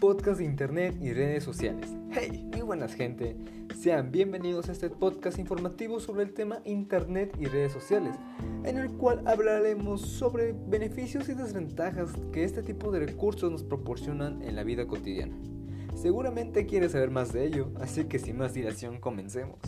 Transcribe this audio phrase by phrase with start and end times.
[0.00, 1.90] podcast de internet y redes sociales.
[2.10, 3.36] Hey, muy buenas gente.
[3.78, 8.14] Sean bienvenidos a este podcast informativo sobre el tema internet y redes sociales,
[8.64, 14.40] en el cual hablaremos sobre beneficios y desventajas que este tipo de recursos nos proporcionan
[14.42, 15.36] en la vida cotidiana.
[15.94, 19.58] Seguramente quieres saber más de ello, así que sin más dilación comencemos.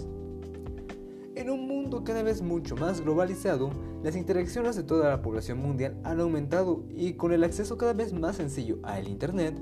[1.34, 3.70] En un mundo cada vez mucho más globalizado,
[4.02, 8.12] las interacciones de toda la población mundial han aumentado y con el acceso cada vez
[8.12, 9.54] más sencillo al Internet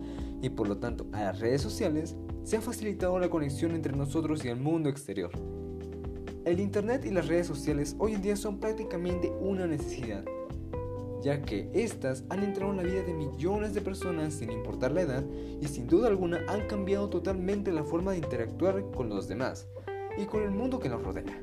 [0.42, 4.44] y por lo tanto a las redes sociales, se ha facilitado la conexión entre nosotros
[4.44, 5.30] y el mundo exterior.
[6.44, 10.24] El Internet y las redes sociales hoy en día son prácticamente una necesidad,
[11.22, 15.02] ya que éstas han entrado en la vida de millones de personas sin importar la
[15.02, 15.24] edad
[15.60, 19.68] y sin duda alguna han cambiado totalmente la forma de interactuar con los demás
[20.16, 21.42] y con el mundo que nos rodea.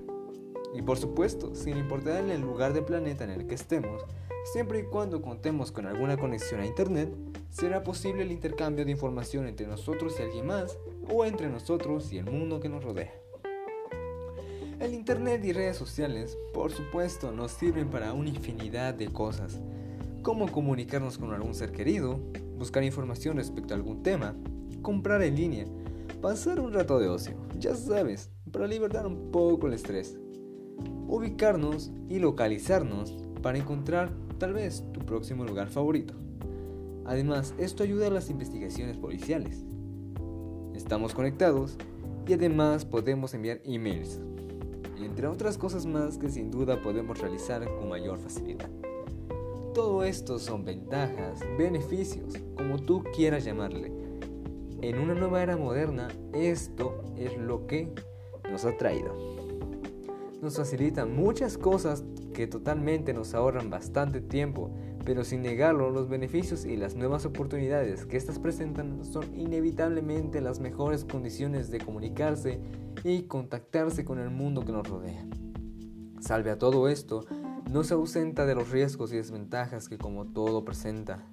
[0.74, 4.04] Y por supuesto, sin importar el lugar del planeta en el que estemos,
[4.52, 7.14] siempre y cuando contemos con alguna conexión a Internet,
[7.50, 10.78] será posible el intercambio de información entre nosotros y alguien más,
[11.10, 13.14] o entre nosotros y el mundo que nos rodea.
[14.80, 19.60] El Internet y redes sociales, por supuesto, nos sirven para una infinidad de cosas,
[20.22, 22.20] como comunicarnos con algún ser querido,
[22.58, 24.36] buscar información respecto a algún tema,
[24.82, 25.66] comprar en línea,
[26.22, 30.18] pasar un rato de ocio, ya sabes, para libertar un poco el estrés
[31.08, 36.14] ubicarnos y localizarnos para encontrar tal vez tu próximo lugar favorito.
[37.08, 39.64] Además, esto ayuda a las investigaciones policiales.
[40.76, 41.78] Estamos conectados
[42.28, 44.20] y además podemos enviar emails,
[44.98, 48.70] entre otras cosas más que sin duda podemos realizar con mayor facilidad.
[49.74, 53.92] Todo esto son ventajas, beneficios, como tú quieras llamarle.
[54.82, 57.94] En una nueva era moderna, esto es lo que
[58.52, 59.38] nos ha traído
[60.42, 64.72] nos facilitan muchas cosas que totalmente nos ahorran bastante tiempo,
[65.08, 70.60] pero sin negarlo, los beneficios y las nuevas oportunidades que estas presentan son inevitablemente las
[70.60, 72.60] mejores condiciones de comunicarse
[73.06, 75.26] y contactarse con el mundo que nos rodea.
[76.20, 77.26] Salve a todo esto,
[77.72, 81.26] no se ausenta de los riesgos y desventajas que como todo presenta.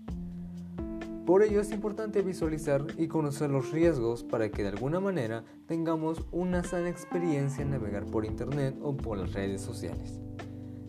[1.26, 6.24] Por ello es importante visualizar y conocer los riesgos para que de alguna manera tengamos
[6.30, 10.20] una sana experiencia en navegar por Internet o por las redes sociales.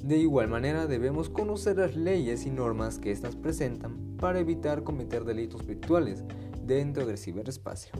[0.04, 5.26] De igual manera debemos conocer las leyes y normas que éstas presentan para evitar cometer
[5.26, 6.24] delitos virtuales
[6.64, 7.94] dentro del ciberespacio.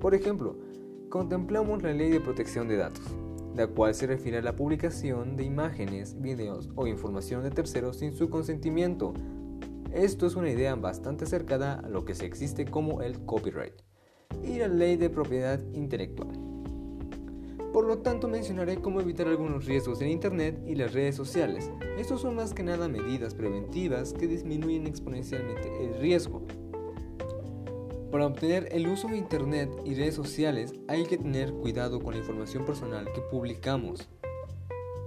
[0.00, 0.56] Por ejemplo,
[1.08, 3.04] contemplamos la Ley de Protección de Datos,
[3.54, 8.12] la cual se refiere a la publicación de imágenes, videos o información de terceros sin
[8.12, 9.14] su consentimiento
[9.92, 13.74] esto es una idea bastante cercana a lo que se existe como el copyright
[14.42, 16.41] y la ley de propiedad intelectual.
[17.72, 21.70] Por lo tanto, mencionaré cómo evitar algunos riesgos en Internet y las redes sociales.
[21.96, 26.42] Estos son más que nada medidas preventivas que disminuyen exponencialmente el riesgo.
[28.10, 32.20] Para obtener el uso de Internet y redes sociales hay que tener cuidado con la
[32.20, 34.06] información personal que publicamos.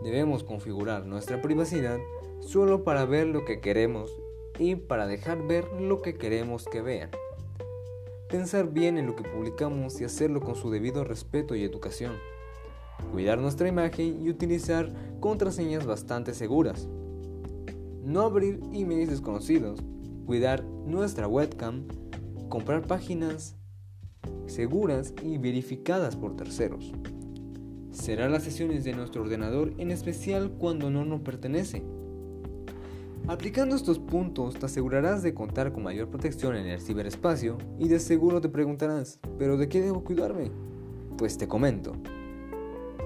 [0.04, 2.00] Debemos configurar nuestra privacidad
[2.40, 4.12] solo para ver lo que queremos
[4.58, 7.12] y para dejar ver lo que queremos que vean.
[8.28, 12.14] Pensar bien en lo que publicamos y hacerlo con su debido respeto y educación.
[13.12, 16.88] Cuidar nuestra imagen y utilizar contraseñas bastante seguras.
[18.04, 19.80] No abrir emails desconocidos.
[20.26, 21.88] Cuidar nuestra webcam.
[22.50, 23.56] Comprar páginas
[24.48, 26.92] seguras y verificadas por terceros.
[27.92, 31.84] Cerrar las sesiones de nuestro ordenador en especial cuando no nos pertenece
[33.28, 38.00] Aplicando estos puntos te asegurarás de contar con mayor protección en el ciberespacio y de
[38.00, 40.52] seguro te preguntarás, ¿pero de qué debo cuidarme?
[41.18, 41.94] Pues te comento.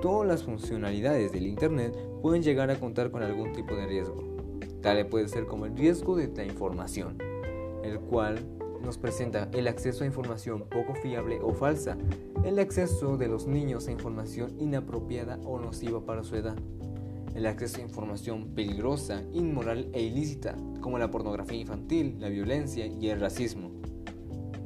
[0.01, 4.23] Todas las funcionalidades del Internet pueden llegar a contar con algún tipo de riesgo.
[4.81, 7.17] Tal puede ser como el riesgo de la información,
[7.83, 8.39] el cual
[8.81, 11.97] nos presenta el acceso a información poco fiable o falsa,
[12.45, 16.55] el acceso de los niños a información inapropiada o nociva para su edad,
[17.35, 23.09] el acceso a información peligrosa, inmoral e ilícita, como la pornografía infantil, la violencia y
[23.09, 23.71] el racismo.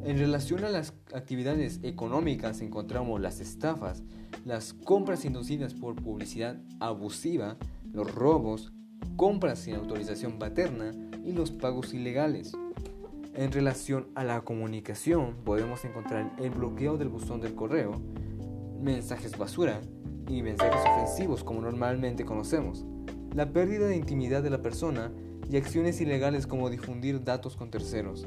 [0.06, 4.04] En relación a las actividades económicas encontramos las estafas,
[4.44, 7.58] las compras inducidas por publicidad abusiva,
[7.94, 8.74] los robos,
[9.16, 10.92] compras sin autorización paterna
[11.24, 12.52] y los pagos ilegales.
[13.34, 18.02] En relación a la comunicación podemos encontrar el bloqueo del buzón del correo,
[18.82, 19.80] mensajes basura,
[20.28, 22.86] y mensajes ofensivos como normalmente conocemos,
[23.36, 25.12] la pérdida de intimidad de la persona
[25.50, 28.26] y acciones ilegales como difundir datos con terceros,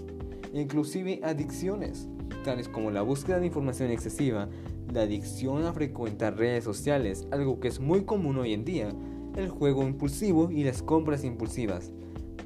[0.61, 2.09] inclusive adicciones,
[2.45, 4.49] tales como la búsqueda de información excesiva,
[4.93, 8.93] la adicción a frecuentar redes sociales, algo que es muy común hoy en día,
[9.37, 11.93] el juego impulsivo y las compras impulsivas.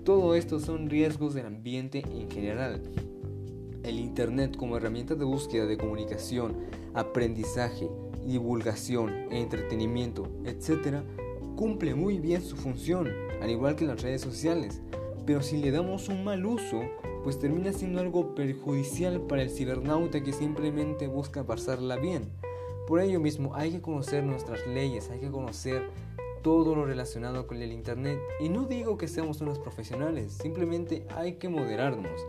[0.05, 2.83] Todo esto son riesgos del ambiente en general.
[3.83, 6.55] el Internet como herramienta de búsqueda de comunicación,
[6.93, 7.89] aprendizaje,
[8.27, 10.99] divulgación, entretenimiento, etc.,
[11.57, 13.09] cumple muy bien su función,
[13.41, 14.83] al igual que las redes sociales,
[15.27, 16.83] pero si le damos un mal uso,
[17.23, 22.25] pues termina siendo algo perjudicial para el cibernauta que simplemente busca pasarla bien.
[22.87, 25.89] Por ello mismo hay que conocer nuestras leyes, hay que conocer
[26.43, 28.19] todo lo relacionado con el Internet.
[28.41, 32.27] Y no digo que seamos unos profesionales, simplemente hay que moderarnos.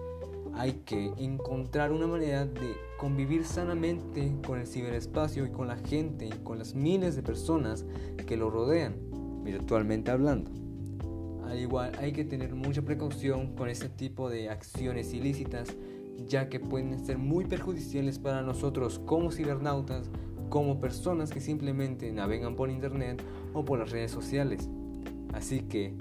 [0.54, 6.26] Hay que encontrar una manera de convivir sanamente con el ciberespacio y con la gente
[6.26, 7.86] y con las miles de personas
[8.28, 8.96] que lo rodean,
[9.44, 10.61] virtualmente hablando.
[11.52, 15.76] Al igual hay que tener mucha precaución con este tipo de acciones ilícitas,
[16.26, 20.10] ya que pueden ser muy perjudiciales para nosotros como cibernautas,
[20.48, 23.22] como personas que simplemente navegan por internet
[23.54, 24.70] o por las redes sociales.
[25.34, 25.94] Así que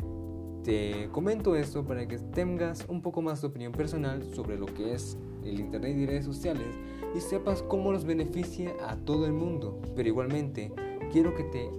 [0.62, 4.94] te comento esto para que tengas un poco más de opinión personal sobre lo que
[4.94, 6.76] es el internet y redes sociales
[7.12, 9.82] y sepas cómo los beneficia a todo el mundo.
[9.96, 10.72] Pero igualmente
[11.10, 11.70] quiero que te,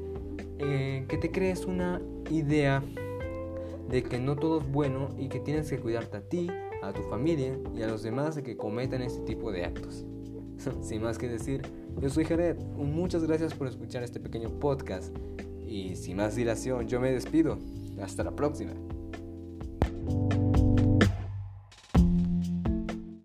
[0.59, 2.83] eh, que te crees una idea
[3.89, 6.49] de que no todo es bueno y que tienes que cuidarte a ti,
[6.81, 10.05] a tu familia y a los demás de que cometan este tipo de actos.
[10.81, 11.61] Sin más que decir,
[11.99, 15.15] yo soy Jared, muchas gracias por escuchar este pequeño podcast
[15.67, 17.57] y sin más dilación yo me despido.
[18.01, 18.73] Hasta la próxima.